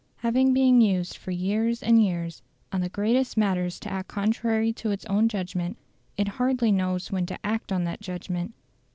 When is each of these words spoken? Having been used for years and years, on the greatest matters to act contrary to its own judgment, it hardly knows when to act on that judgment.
Having 0.15 0.55
been 0.55 0.81
used 0.81 1.15
for 1.15 1.29
years 1.29 1.83
and 1.83 2.01
years, 2.03 2.41
on 2.71 2.81
the 2.81 2.89
greatest 2.89 3.37
matters 3.37 3.79
to 3.81 3.91
act 3.91 4.07
contrary 4.09 4.73
to 4.73 4.89
its 4.89 5.05
own 5.05 5.29
judgment, 5.29 5.77
it 6.17 6.27
hardly 6.27 6.71
knows 6.71 7.11
when 7.11 7.27
to 7.27 7.37
act 7.45 7.71
on 7.71 7.83
that 7.83 8.01
judgment. 8.01 8.55